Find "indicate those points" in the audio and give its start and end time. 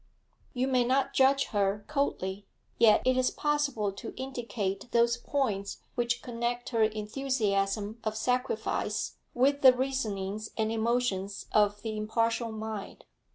4.17-5.77